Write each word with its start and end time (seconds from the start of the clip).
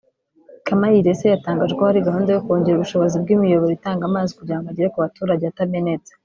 Kamayirese 0.65 1.25
yatangaje 1.27 1.73
ko 1.79 1.83
hari 1.89 2.05
gahunda 2.07 2.29
yo 2.31 2.41
kongera 2.45 2.77
ubushobozi 2.77 3.15
bw’imiyoboro 3.23 3.71
itanga 3.77 4.03
amazi 4.09 4.31
kugira 4.37 4.57
ngo 4.59 4.67
agere 4.69 4.87
ku 4.93 4.99
baturage 5.05 5.43
atamenetse 5.47 6.11